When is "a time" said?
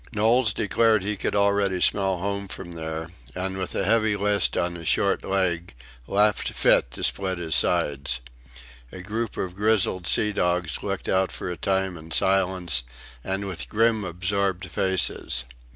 11.51-11.97